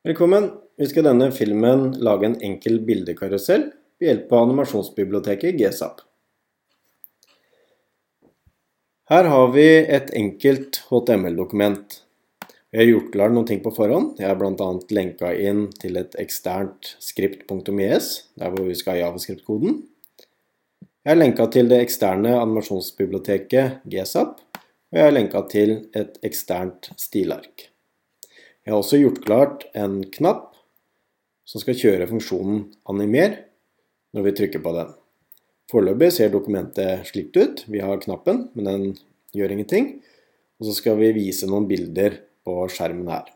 Velkommen! 0.00 0.46
Vi 0.80 0.86
skal 0.88 1.02
i 1.02 1.08
denne 1.10 1.26
filmen 1.36 1.82
lage 2.00 2.24
en 2.24 2.38
enkel 2.40 2.78
bildekarusell 2.88 3.66
ved 4.00 4.06
hjelp 4.06 4.30
av 4.32 4.46
animasjonsbiblioteket 4.46 5.58
GSAP. 5.60 5.98
Her 9.12 9.26
har 9.28 9.50
vi 9.52 9.66
et 9.98 10.08
enkelt 10.16 10.78
HTML-dokument. 10.86 11.98
Vi 12.72 12.80
har 12.80 12.88
gjort 12.88 13.10
klar 13.12 13.34
noen 13.34 13.50
ting 13.50 13.60
på 13.60 13.74
forhånd. 13.76 14.14
Jeg 14.16 14.30
har 14.30 14.40
bl.a. 14.40 14.68
lenka 14.96 15.34
inn 15.36 15.66
til 15.82 16.00
et 16.00 16.16
eksternt 16.22 16.94
skript.es, 17.04 18.08
der 18.40 18.54
hvor 18.54 18.70
vi 18.70 18.78
skal 18.80 18.96
ha 18.96 19.02
javascript-koden. 19.02 19.82
Jeg 21.04 21.12
har 21.12 21.20
lenka 21.20 21.44
til 21.52 21.68
det 21.68 21.82
eksterne 21.84 22.38
animasjonsbiblioteket 22.40 23.84
GSAP, 23.84 24.40
og 24.64 24.96
jeg 24.96 25.10
har 25.10 25.12
lenka 25.12 25.44
til 25.52 25.76
et 25.92 26.16
eksternt 26.24 26.88
stilark. 26.96 27.69
Jeg 28.66 28.74
har 28.74 28.80
også 28.82 29.00
gjort 29.00 29.22
klart 29.24 29.66
en 29.78 30.02
knapp 30.12 30.50
som 31.48 31.62
skal 31.62 31.78
kjøre 31.78 32.08
funksjonen 32.10 32.66
animer 32.90 33.38
når 34.14 34.26
vi 34.26 34.34
trykker 34.38 34.62
på 34.62 34.74
den. 34.76 34.90
Foreløpig 35.70 36.10
ser 36.16 36.32
dokumentet 36.32 37.06
slikt 37.08 37.36
ut. 37.38 37.64
Vi 37.70 37.82
har 37.82 38.02
knappen, 38.02 38.48
men 38.58 38.66
den 38.66 38.86
gjør 39.36 39.54
ingenting. 39.54 39.92
Og 40.60 40.68
så 40.68 40.74
skal 40.76 40.98
vi 40.98 41.12
vise 41.16 41.48
noen 41.48 41.68
bilder 41.70 42.18
på 42.44 42.56
skjermen 42.72 43.10
her. 43.10 43.30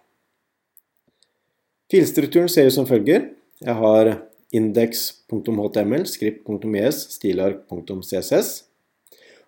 Filstrukturen 1.93 2.51
ser 2.51 2.69
ut 2.69 2.75
som 2.75 2.89
følger. 2.89 3.31
Jeg 3.63 3.79
har 3.79 4.11
index.html, 4.55 6.07
script.es, 6.11 7.03
stilark.css. 7.17 8.51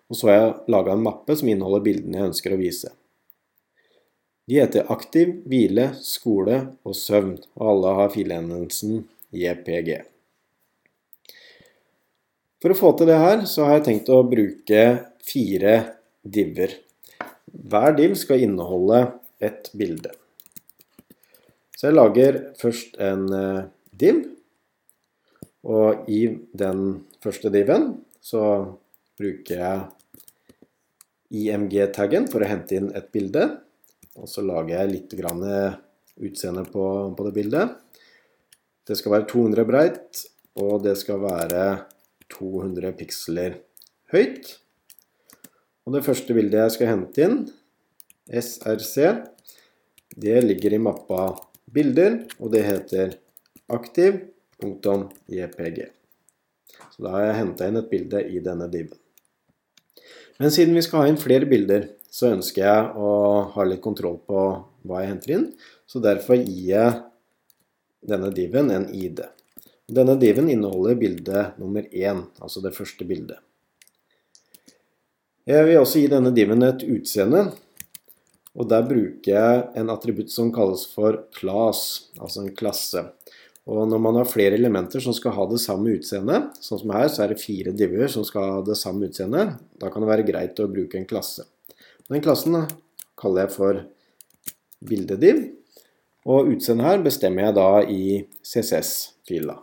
Og 0.07 0.15
så 0.15 0.29
har 0.29 0.37
jeg 0.37 0.55
laga 0.71 0.95
en 0.95 1.03
mappe 1.03 1.35
som 1.35 1.49
inneholder 1.51 1.83
bildene 1.83 2.21
jeg 2.21 2.31
ønsker 2.31 2.55
å 2.55 2.61
vise. 2.61 2.93
De 4.47 4.61
heter 4.61 4.87
aktiv, 4.93 5.33
hvile, 5.43 5.89
skole 5.99 6.61
og 6.87 6.95
søvn, 6.95 7.33
og 7.59 7.71
alle 7.73 7.95
har 7.97 8.13
filendelsen 8.13 9.01
JPG. 9.35 9.97
For 12.63 12.71
å 12.71 12.77
få 12.79 12.93
til 12.97 13.11
det 13.11 13.17
her, 13.19 13.43
så 13.43 13.67
har 13.67 13.77
jeg 13.77 13.85
tenkt 13.89 14.13
å 14.13 14.21
bruke 14.25 14.85
fire 15.27 15.75
diver. 16.23 16.77
Hver 17.51 17.97
div 17.99 18.15
skal 18.19 18.47
inneholde 18.47 19.03
ett 19.43 19.67
bilde. 19.77 20.15
Så 21.75 21.89
jeg 21.89 21.97
lager 21.99 22.39
først 22.57 22.97
en 23.03 23.27
eh, 23.35 23.67
div, 23.91 24.23
og 25.67 26.07
i 26.09 26.23
den 26.55 27.03
første 27.21 27.51
diven 27.53 27.91
så 28.23 28.41
bruker 29.19 29.59
jeg 29.59 29.85
IMG-taggen 31.35 32.31
for 32.31 32.41
å 32.41 32.49
hente 32.49 32.79
inn 32.79 32.93
et 32.95 33.11
bilde. 33.11 33.49
Og 34.17 34.29
så 34.29 34.43
lager 34.45 34.73
jeg 34.75 34.93
litt 34.93 35.13
grann 35.19 35.43
utseende 36.17 36.63
på, 36.65 36.83
på, 37.13 37.27
det 37.27 37.33
bildet. 37.35 37.75
Det 38.87 38.97
skal 38.97 39.13
være 39.13 39.27
200 39.29 39.67
breit, 39.67 40.23
og 40.57 40.83
det 40.85 40.95
skal 40.97 41.21
være 41.21 41.63
200 42.33 42.93
piksler 42.97 43.59
høyt. 44.13 44.57
Og 45.85 45.93
det 45.95 46.05
første 46.07 46.35
bildet 46.35 46.63
jeg 46.63 46.75
skal 46.75 46.91
hente 46.91 47.23
inn, 47.23 47.37
SRC, 48.27 48.95
det 50.17 50.41
ligger 50.43 50.75
i 50.75 50.81
mappa 50.83 51.21
bilder, 51.71 52.25
og 52.41 52.51
det 52.55 52.63
heter 52.67 53.07
aktiv.jpg. 53.71 54.17
Så 56.91 57.03
da 57.05 57.09
har 57.13 57.27
jeg 57.27 57.39
henta 57.41 57.67
inn 57.69 57.79
et 57.79 57.91
bilde 57.91 58.19
i 58.27 58.41
denne 58.43 58.67
diven. 58.71 58.97
Men 60.37 60.53
siden 60.53 60.75
vi 60.77 60.83
skal 60.85 61.03
ha 61.03 61.09
inn 61.09 61.19
flere 61.21 61.49
bilder, 61.49 61.87
så 62.13 62.31
ønsker 62.35 62.63
jeg 62.63 62.91
å 62.97 63.11
ha 63.55 63.65
litt 63.65 63.81
kontroll 63.83 64.19
på 64.25 64.43
hva 64.87 65.01
jeg 65.01 65.11
henter 65.11 65.33
inn. 65.35 65.47
Så 65.89 66.01
derfor 66.03 66.37
gir 66.39 66.69
jeg 66.71 66.93
denne 68.07 68.29
diven 68.35 68.71
en 68.73 68.87
ID. 68.93 69.23
Denne 69.87 70.17
diven 70.19 70.49
inneholder 70.51 70.97
bilde 70.99 71.43
nummer 71.61 71.85
én, 71.89 72.25
altså 72.43 72.61
det 72.63 72.75
første 72.75 73.07
bildet. 73.07 73.39
Jeg 75.47 75.63
vil 75.63 75.79
også 75.79 76.01
gi 76.01 76.09
denne 76.11 76.33
diven 76.35 76.65
et 76.67 76.83
utseende, 76.83 77.45
og 78.57 78.67
der 78.67 78.83
bruker 78.83 79.31
jeg 79.31 79.61
en 79.79 79.93
attributt 79.93 80.33
som 80.33 80.49
kalles 80.51 80.83
for 80.91 81.21
class, 81.37 82.09
altså 82.19 82.43
en 82.43 82.55
klasse. 82.57 83.05
Og 83.67 83.83
når 83.91 83.99
man 83.99 84.15
har 84.15 84.29
flere 84.29 84.55
elementer 84.55 85.03
som 85.03 85.15
skal 85.15 85.35
ha 85.35 85.45
det 85.51 85.59
samme 85.59 85.97
utseendet, 85.97 86.55
sånn 86.63 86.79
som 86.79 86.93
her, 86.95 87.09
så 87.11 87.25
er 87.25 87.33
det 87.33 87.41
fire 87.41 87.73
diver 87.75 88.07
som 88.11 88.23
skal 88.27 88.53
ha 88.53 88.61
det 88.63 88.77
samme 88.79 89.09
utseendet, 89.09 89.57
da 89.75 89.91
kan 89.91 90.03
det 90.03 90.11
være 90.11 90.27
greit 90.29 90.61
å 90.63 90.69
bruke 90.71 90.99
en 90.99 91.07
klasse. 91.09 91.43
Den 92.07 92.23
klassen 92.23 92.55
kaller 93.19 93.43
jeg 93.43 93.55
for 93.57 93.81
bildediv, 94.87 95.43
og 96.27 96.53
utseendet 96.53 96.87
her 96.87 97.03
bestemmer 97.03 97.47
jeg 97.47 97.57
da 97.57 97.69
i 97.91 98.03
CSS-fila. 98.47 99.57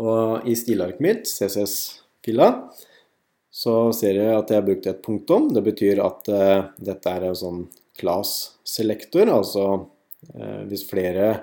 Og 0.00 0.48
i 0.48 0.56
stilarket 0.56 1.04
mitt, 1.04 1.28
CSS-fila, 1.28 2.48
så 3.52 3.76
ser 3.92 4.16
jeg 4.16 4.32
at 4.32 4.48
jeg 4.48 4.62
har 4.62 4.64
brukt 4.64 4.88
et 4.88 5.00
punktum. 5.04 5.50
Det 5.52 5.60
betyr 5.64 6.00
at 6.00 6.28
uh, 6.32 6.68
dette 6.80 7.12
er 7.12 7.28
en 7.28 7.36
sånn 7.36 7.64
class-selektor, 8.00 9.28
altså 9.28 9.66
uh, 9.76 10.62
hvis 10.70 10.86
flere 10.88 11.34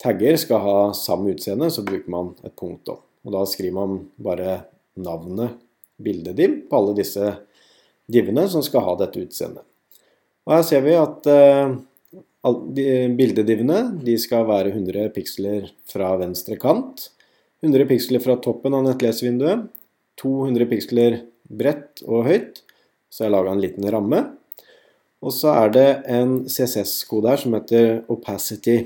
tagger 0.00 0.38
skal 0.40 0.62
ha 0.64 0.78
samme 0.96 1.34
utseende, 1.34 1.70
så 1.70 1.84
bruker 1.86 2.10
man 2.12 2.32
et 2.44 2.56
punktum. 2.58 3.00
Og 3.26 3.34
da 3.34 3.44
skriver 3.48 3.76
man 3.76 3.98
bare 4.20 4.62
navnet 5.00 5.58
bildediv 6.00 6.62
på 6.70 6.78
alle 6.78 6.96
disse 6.96 7.34
divene 8.10 8.46
som 8.50 8.64
skal 8.64 8.84
ha 8.86 8.96
dette 9.02 9.20
utseendet. 9.22 9.64
Og 10.48 10.56
her 10.56 10.64
ser 10.66 10.84
vi 10.86 10.96
at 10.96 11.28
uh, 11.28 11.76
bildedivene 13.18 13.80
de 14.00 14.16
skal 14.18 14.48
være 14.48 14.72
100 14.72 15.12
piksler 15.14 15.68
fra 15.90 16.14
venstre 16.20 16.56
kant, 16.60 17.10
100 17.60 17.86
piksler 17.90 18.24
fra 18.24 18.38
toppen 18.40 18.74
av 18.76 18.86
nettlesevinduet, 18.86 19.68
200 20.20 20.68
piksler 20.70 21.18
bredt 21.50 22.00
og 22.06 22.24
høyt, 22.28 22.62
så 23.12 23.26
jeg 23.26 23.34
laga 23.34 23.52
en 23.52 23.62
liten 23.62 23.86
ramme. 23.92 24.22
Og 25.20 25.34
så 25.36 25.52
er 25.52 25.72
det 25.74 25.88
en 26.08 26.38
CSS-kode 26.48 27.28
her 27.28 27.40
som 27.42 27.56
heter 27.56 28.00
opacity. 28.12 28.78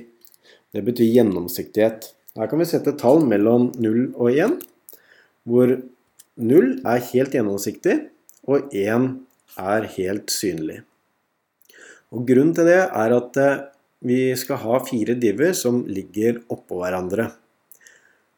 Det 0.75 0.83
betyr 0.83 1.13
gjennomsiktighet. 1.15 2.09
Her 2.35 2.51
kan 2.51 2.59
vi 2.59 2.67
sette 2.67 2.97
tall 2.99 3.23
mellom 3.31 3.69
0 3.79 4.09
og 4.19 4.31
1, 4.33 4.57
hvor 5.47 5.77
0 6.35 6.73
er 6.83 7.05
helt 7.13 7.37
gjennomsiktig, 7.37 7.95
og 8.51 8.75
1 8.75 9.07
er 9.63 9.87
helt 9.95 10.35
synlig. 10.35 10.81
Og 12.15 12.27
Grunnen 12.27 12.55
til 12.57 12.67
det 12.67 12.81
er 12.83 13.15
at 13.15 13.39
eh, 13.41 13.63
vi 14.05 14.19
skal 14.39 14.61
ha 14.65 14.81
fire 14.85 15.15
diver 15.19 15.55
som 15.57 15.81
ligger 15.87 16.43
oppå 16.53 16.81
hverandre. 16.83 17.31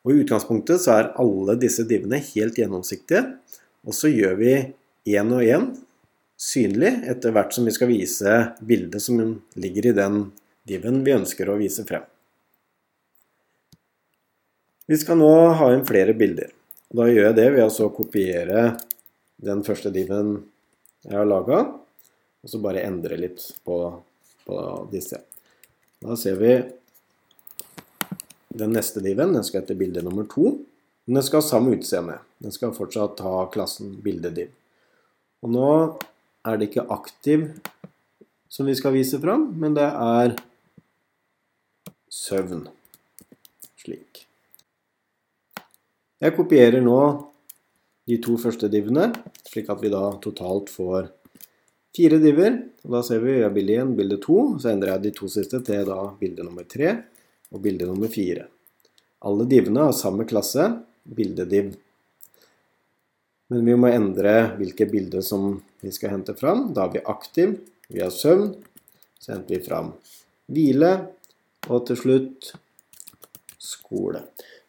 Og 0.05 0.13
I 0.13 0.21
utgangspunktet 0.23 0.85
så 0.85 0.95
er 0.95 1.13
alle 1.19 1.57
disse 1.61 1.87
divene 1.89 2.21
helt 2.23 2.61
gjennomsiktige, 2.61 3.25
og 3.87 3.97
så 3.97 4.13
gjør 4.13 4.37
vi 4.39 4.53
én 5.17 5.33
og 5.35 5.43
én 5.43 5.71
synlig 6.39 6.93
etter 7.09 7.33
hvert 7.33 7.57
som 7.57 7.67
vi 7.67 7.75
skal 7.75 7.91
vise 7.91 8.37
bildet 8.61 9.03
som 9.03 9.19
ligger 9.57 9.91
i 9.91 9.97
den 9.97 10.21
diven 10.69 11.01
vi 11.07 11.17
ønsker 11.17 11.49
å 11.51 11.59
vise 11.59 11.87
frem. 11.89 12.05
Vi 14.87 14.97
skal 14.97 15.19
nå 15.19 15.33
ha 15.59 15.73
inn 15.75 15.87
flere 15.87 16.15
bilder. 16.15 16.53
Da 16.95 17.09
gjør 17.11 17.25
jeg 17.29 17.37
det 17.39 17.47
ved 17.57 17.79
å 17.83 17.89
kopiere 17.91 18.67
den 19.43 19.65
første 19.67 19.91
diven 19.91 20.37
jeg 21.07 21.17
har 21.19 21.27
laga, 21.27 21.59
og 22.43 22.51
så 22.51 22.61
bare 22.63 22.85
endre 22.87 23.19
litt 23.19 23.43
på, 23.67 23.79
på, 24.47 24.59
disse. 24.93 25.19
Da 26.03 26.15
ser 26.19 26.39
vi 26.39 26.53
den 28.55 28.77
neste 28.77 29.03
diven. 29.03 29.35
Den 29.35 29.47
skal 29.47 29.65
hete 29.65 29.75
bilde 29.79 30.05
nummer 30.07 30.29
to. 30.31 30.55
Men 31.07 31.19
den 31.19 31.27
skal 31.27 31.43
ha 31.43 31.49
samme 31.49 31.75
utseende. 31.75 32.21
Den 32.43 32.55
skal 32.55 32.75
fortsatt 32.77 33.23
ha 33.27 33.49
klassen 33.51 33.97
bildediv. 34.05 34.53
Og 35.43 35.51
nå 35.55 35.71
er 36.47 36.59
det 36.59 36.71
ikke 36.71 36.87
aktiv 36.95 37.49
som 38.51 38.71
vi 38.71 38.77
skal 38.79 38.95
vise 38.95 39.19
fram, 39.23 39.49
men 39.59 39.75
det 39.75 39.87
er 39.91 40.37
søvn. 42.13 42.69
Slik. 43.83 44.27
Jeg 46.27 46.35
kopierer 46.35 46.83
nå 46.83 46.99
de 48.11 48.17
to 48.19 48.33
første 48.43 48.67
divene, 48.67 49.13
slik 49.47 49.69
at 49.71 49.79
vi 49.79 49.91
da 49.93 50.01
totalt 50.19 50.73
får 50.75 51.05
fire 51.95 52.19
diver. 52.19 52.57
Og 52.83 52.97
da 52.97 53.03
ser 53.07 53.21
vi 53.23 53.37
ja, 53.37 53.51
bilde 53.55 53.77
1, 53.85 53.93
bilde 53.95 54.19
2, 54.25 54.39
så 54.59 54.73
endrer 54.73 54.97
jeg 54.97 55.05
de 55.05 55.13
to 55.15 55.31
siste 55.31 55.61
til 55.69 55.85
da 55.87 56.01
bilde 56.19 56.43
nummer 56.43 56.67
3 56.67 56.97
og 57.55 57.63
bilde 57.63 57.87
nummer 57.87 58.11
4. 58.11 58.43
Alle 59.31 59.47
divene 59.53 59.87
har 59.87 59.95
samme 59.95 60.27
klasse, 60.27 60.67
bildediv. 61.07 61.71
Men 63.55 63.63
vi 63.71 63.79
må 63.79 63.93
endre 63.95 64.35
hvilke 64.59 64.91
bilder 64.91 65.23
som 65.23 65.61
vi 65.85 65.95
skal 65.95 66.17
hente 66.17 66.35
fram. 66.35 66.73
Da 66.75 66.89
er 66.89 66.97
vi 66.97 67.07
aktiv, 67.07 67.55
vi 67.87 68.03
har 68.03 68.11
søvn, 68.11 68.51
så 69.23 69.37
henter 69.37 69.61
vi 69.61 69.63
fram 69.63 69.95
hvile, 70.51 70.93
og 71.71 71.87
til 71.87 72.03
slutt 72.03 72.53
skole. 73.63 74.27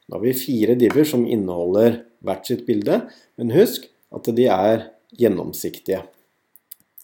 Da 0.07 0.15
har 0.15 0.23
vi 0.23 0.33
fire 0.37 0.75
diver 0.79 1.07
som 1.07 1.25
inneholder 1.27 2.01
hvert 2.23 2.47
sitt 2.47 2.63
bilde, 2.67 3.01
men 3.35 3.51
husk 3.55 3.89
at 4.15 4.29
de 4.35 4.47
er 4.51 4.87
gjennomsiktige. 5.19 6.05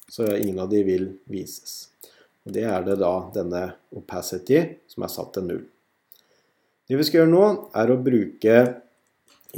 Så 0.08 0.30
ingen 0.38 0.62
av 0.64 0.70
de 0.72 0.84
vil 0.88 1.10
vises. 1.32 1.90
Og 2.44 2.56
det 2.56 2.64
er 2.68 2.84
det 2.86 3.00
da 3.02 3.14
denne 3.36 3.64
opacity 3.96 4.60
som 4.92 5.06
er 5.06 5.12
satt 5.12 5.34
til 5.36 5.48
null. 5.48 5.64
Det 6.88 7.00
vi 7.00 7.06
skal 7.08 7.24
gjøre 7.24 7.32
nå, 7.32 7.46
er 7.80 7.92
å 7.92 8.02
bruke 8.04 8.58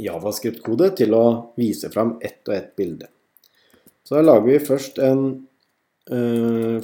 javascript-kode 0.00 0.92
til 0.98 1.14
å 1.16 1.24
vise 1.58 1.90
fram 1.92 2.16
ett 2.24 2.42
og 2.46 2.54
ett 2.54 2.74
bilde. 2.78 3.08
Så 4.06 4.18
da 4.18 4.22
lager 4.22 4.46
vi 4.46 4.58
først 4.62 5.00
en 5.02 5.22
ø, 6.10 6.18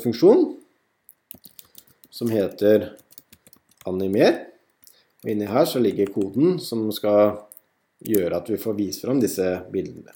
funksjon 0.02 0.48
som 2.10 2.32
heter 2.32 2.88
animer. 3.88 4.51
Og 5.22 5.30
inni 5.30 5.46
her 5.46 5.66
så 5.68 5.78
ligger 5.82 6.10
koden 6.14 6.58
som 6.62 6.88
skal 6.94 7.36
gjøre 8.02 8.40
at 8.40 8.50
vi 8.50 8.58
får 8.58 8.74
vise 8.78 9.04
fram 9.04 9.20
disse 9.22 9.46
bildene. 9.72 10.12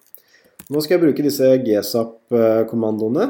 Nå 0.67 0.81
skal 0.83 0.97
jeg 0.97 1.05
bruke 1.05 1.23
disse 1.23 1.47
gsap-kommandoene. 1.63 3.29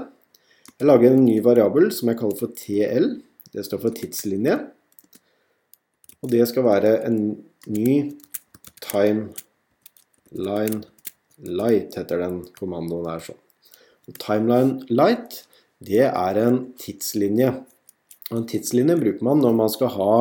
Jeg 0.77 0.89
lager 0.89 1.13
en 1.13 1.27
ny 1.27 1.37
variabel 1.45 1.91
som 1.93 2.09
jeg 2.09 2.19
kaller 2.21 2.39
for 2.41 2.53
TL. 2.57 3.11
Det 3.53 3.65
står 3.67 3.83
for 3.83 3.93
tidslinje. 3.97 4.57
Og 6.25 6.33
det 6.33 6.49
skal 6.49 6.65
være 6.65 6.93
en 7.09 7.19
ny 7.69 8.17
timeline 8.85 9.35
light, 11.37 11.93
heter 11.99 12.25
den 12.25 12.41
kommandoen 12.57 13.09
her 13.11 13.21
sånn. 13.29 13.43
Og 14.09 14.17
timeline 14.23 14.87
light, 14.89 15.43
det 15.85 16.07
er 16.09 16.41
en 16.41 16.73
tidslinje. 16.81 17.51
Og 18.31 18.37
en 18.41 18.49
tidslinje 18.49 18.97
bruker 19.01 19.25
man 19.29 19.45
når 19.45 19.53
man 19.61 19.71
skal 19.73 19.93
ha 19.99 20.17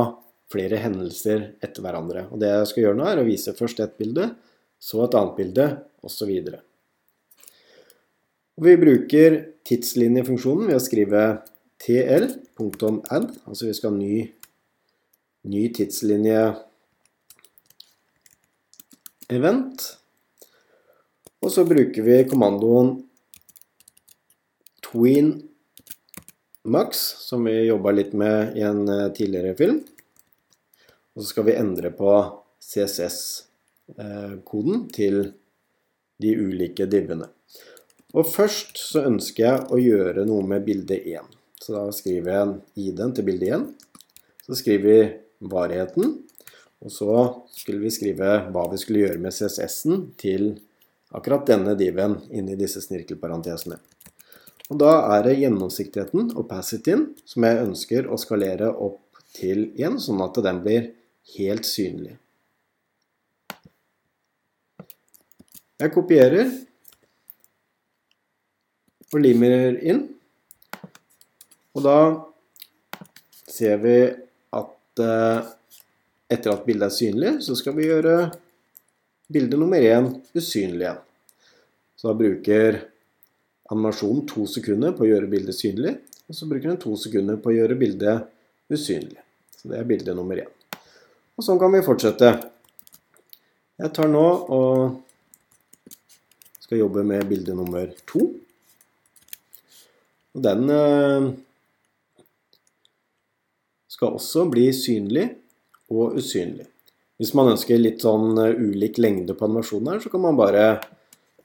flere 0.55 0.79
hendelser 0.79 1.49
etter 1.63 1.83
hverandre. 1.83 2.29
Og 2.31 2.39
det 2.41 2.51
jeg 2.53 2.69
skal 2.71 2.87
gjøre 2.87 2.99
nå, 2.99 3.09
er 3.09 3.21
å 3.21 3.27
vise 3.27 3.55
først 3.57 3.83
et 3.83 3.97
bilde, 3.99 4.31
så 4.79 5.03
et 5.05 5.17
annet 5.19 5.35
bilde, 5.37 5.67
osv. 6.05 6.31
Vi 8.65 8.77
bruker 8.79 9.37
tidslinjefunksjonen 9.67 10.69
ved 10.69 10.77
å 10.77 10.83
skrive 10.83 11.25
tl.add, 11.83 13.27
altså 13.45 13.67
vi 13.67 13.75
skal 13.75 13.91
ha 13.91 13.97
ny, 13.97 14.21
ny 15.51 15.63
tidslinje 15.75 16.45
event. 19.35 19.89
Og 21.43 21.51
så 21.53 21.65
bruker 21.67 22.05
vi 22.05 22.21
kommandoen 22.29 22.95
tween 24.85 25.33
max, 26.65 27.01
som 27.27 27.43
vi 27.45 27.67
jobba 27.67 27.93
litt 27.93 28.15
med 28.17 28.55
i 28.57 28.63
en 28.65 28.87
eh, 28.89 29.11
tidligere 29.13 29.57
film. 29.57 29.83
Og 31.15 31.23
så 31.23 31.27
skal 31.31 31.47
vi 31.47 31.55
endre 31.55 31.89
på 31.95 32.11
CSS-koden 32.59 34.91
til 34.95 35.31
de 36.21 36.35
ulike 36.35 36.85
divene. 36.91 37.27
Og 38.15 38.23
først 38.31 38.77
så 38.79 39.03
ønsker 39.09 39.43
jeg 39.43 39.59
å 39.71 39.77
gjøre 39.79 40.25
noe 40.27 40.43
med 40.47 40.65
bilde 40.67 40.97
1. 40.99 41.25
Så 41.59 41.73
da 41.75 41.91
skriver 41.95 42.31
jeg 42.31 42.47
ID-en 42.87 43.13
til 43.15 43.25
bilde 43.27 43.47
1. 43.57 43.65
Så 44.45 44.51
skriver 44.59 44.85
vi 44.85 44.99
varigheten, 45.51 46.05
og 46.85 46.89
så 46.93 47.11
skulle 47.55 47.81
vi 47.83 47.91
skrive 47.93 48.29
hva 48.53 48.63
vi 48.71 48.77
skulle 48.79 49.03
gjøre 49.03 49.23
med 49.23 49.33
CSS-en 49.35 49.95
til 50.19 50.43
akkurat 51.15 51.47
denne 51.47 51.73
diven 51.79 52.13
inni 52.35 52.55
disse 52.59 52.79
snirkelparentesene. 52.83 53.77
Og 54.71 54.75
da 54.81 54.93
er 55.15 55.21
det 55.27 55.39
gjennomsiktigheten, 55.39 56.21
opacityen, 56.41 57.01
som 57.27 57.39
jeg 57.45 57.63
ønsker 57.67 58.01
å 58.09 58.21
skalere 58.21 58.67
opp 58.71 59.01
til 59.35 59.59
1, 59.77 59.99
sånn 60.01 60.21
at 60.25 60.35
den 60.45 60.57
blir 60.65 60.83
helt 61.33 61.65
synlig. 61.67 62.15
Jeg 65.75 65.91
kopierer 65.91 66.51
og 69.11 69.19
limer 69.23 69.75
inn. 69.83 70.05
Og 71.75 71.83
da 71.83 71.97
ser 73.51 73.81
vi 73.83 73.97
at 74.55 75.03
eh, 75.03 75.51
etter 76.31 76.53
at 76.53 76.63
bildet 76.67 76.87
er 76.87 76.95
synlig, 76.95 77.33
så 77.43 77.57
skal 77.59 77.75
vi 77.75 77.89
gjøre 77.89 78.15
bilde 79.31 79.59
nummer 79.59 79.83
1 79.83 80.37
usynlig 80.37 80.85
igjen. 80.85 81.01
Så 81.95 82.09
da 82.09 82.17
bruker 82.19 82.79
animasjonen 83.73 84.25
to 84.29 84.45
sekunder 84.49 84.95
på 84.95 85.05
å 85.05 85.09
gjøre 85.09 85.31
bildet 85.31 85.57
synlig, 85.57 85.97
og 86.25 86.37
så 86.37 86.47
bruker 86.49 86.71
den 86.71 86.81
to 86.81 86.95
sekunder 86.99 87.39
på 87.41 87.51
å 87.51 87.57
gjøre 87.59 87.79
bildet 87.79 88.27
usynlig. 88.71 89.21
Så 89.55 89.71
det 89.71 89.79
er 89.79 89.89
bilde 89.89 90.15
nummer 90.17 90.39
1. 90.39 90.54
Og 91.35 91.43
sånn 91.43 91.59
kan 91.59 91.73
vi 91.75 91.83
fortsette. 91.83 92.29
Jeg 93.75 93.91
tar 93.95 94.07
nå 94.07 94.27
og 94.55 95.01
skal 96.63 96.79
jobbe 96.79 97.03
med 97.05 97.27
bilde 97.27 97.55
nummer 97.57 97.91
to. 98.07 98.29
Og 100.35 100.43
den 100.43 100.71
eh, 100.71 101.27
skal 103.91 104.15
også 104.15 104.47
bli 104.51 104.69
synlig 104.75 105.27
og 105.91 106.17
usynlig. 106.19 106.65
Hvis 107.19 107.35
man 107.37 107.53
ønsker 107.53 107.79
litt 107.79 108.03
sånn 108.03 108.39
eh, 108.41 108.55
ulik 108.55 108.99
lengde 109.03 109.35
på 109.35 109.47
animasjonen 109.47 109.93
her, 109.93 110.01
så 110.03 110.11
kan 110.11 110.23
man 110.23 110.39
bare 110.39 110.65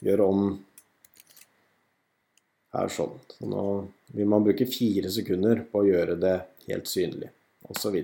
gjøre 0.06 0.30
om 0.30 0.48
her 2.78 2.94
sånn. 2.94 3.18
Så 3.34 3.50
nå 3.50 3.66
vil 4.14 4.30
man 4.30 4.46
bruke 4.46 4.70
fire 4.70 5.10
sekunder 5.12 5.66
på 5.70 5.82
å 5.82 5.86
gjøre 5.86 6.18
det 6.22 6.36
helt 6.70 6.90
synlig, 6.90 7.30
osv. 7.70 8.00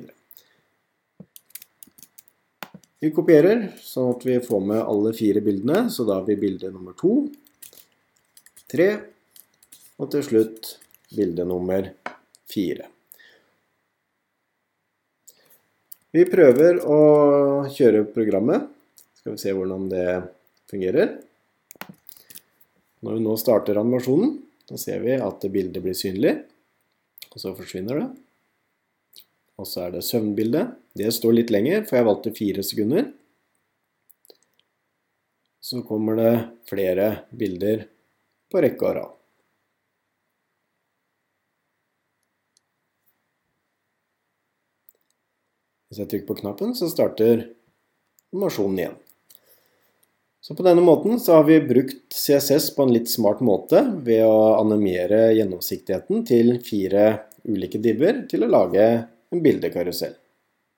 Vi 3.02 3.10
kopierer, 3.12 3.66
sånn 3.84 4.14
at 4.14 4.22
vi 4.24 4.38
får 4.40 4.62
med 4.64 4.80
alle 4.80 5.12
fire 5.16 5.42
bildene, 5.44 5.90
så 5.92 6.06
da 6.08 6.16
har 6.16 6.24
vi 6.24 6.38
bilde 6.40 6.70
nummer 6.72 6.96
to, 6.96 7.26
tre, 8.72 8.88
og 10.00 10.08
til 10.14 10.24
slutt 10.24 10.70
bilde 11.12 11.44
nummer 11.48 11.90
fire. 12.48 12.88
Vi 16.16 16.24
prøver 16.24 16.80
å 16.88 16.98
kjøre 17.68 18.06
programmet. 18.14 18.64
Skal 19.20 19.34
vi 19.34 19.42
se 19.42 19.52
hvordan 19.52 19.88
det 19.92 20.08
fungerer. 20.70 21.18
Når 23.04 23.18
vi 23.18 23.24
nå 23.26 23.34
starter 23.36 23.76
animasjonen, 23.76 24.38
da 24.70 24.80
ser 24.80 25.04
vi 25.04 25.18
at 25.20 25.44
bildet 25.52 25.84
blir 25.84 25.98
synlig, 25.98 26.38
og 27.28 27.42
så 27.42 27.52
forsvinner 27.58 28.00
det. 28.00 28.06
Og 29.56 29.68
så 29.68 29.86
er 29.86 29.94
det 29.94 30.04
søvnbildet. 30.04 30.74
Det 30.96 31.08
står 31.16 31.38
litt 31.38 31.52
lenger, 31.52 31.84
for 31.88 31.98
jeg 31.98 32.08
valgte 32.08 32.34
fire 32.36 32.64
sekunder. 32.66 33.08
Så 35.64 35.80
kommer 35.86 36.18
det 36.20 36.32
flere 36.68 37.08
bilder 37.34 37.86
på 38.52 38.60
rekke 38.62 38.86
og 38.86 38.98
rad. 38.98 39.16
Hvis 45.86 46.02
jeg 46.02 46.10
trykker 46.12 46.28
på 46.28 46.38
knappen, 46.42 46.76
så 46.76 46.90
starter 46.92 47.46
animasjonen 48.34 48.80
igjen. 48.82 48.96
Så 50.44 50.54
på 50.54 50.62
denne 50.62 50.82
måten 50.84 51.16
så 51.18 51.40
har 51.40 51.46
vi 51.48 51.56
brukt 51.64 52.14
CSS 52.14 52.68
på 52.76 52.84
en 52.84 52.92
litt 52.94 53.08
smart 53.10 53.40
måte 53.42 53.80
ved 54.06 54.22
å 54.28 54.60
animere 54.60 55.32
gjennomsiktigheten 55.34 56.22
til 56.28 56.58
fire 56.62 57.06
ulike 57.48 57.80
dibber 57.82 58.20
til 58.30 58.44
å 58.46 58.50
lage 58.52 58.84
en 59.32 59.42
bildekarusell. 59.42 60.14